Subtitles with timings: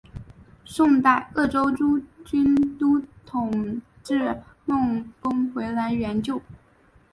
[0.65, 6.41] 宋朝鄂州诸军都统制孟珙回来援救。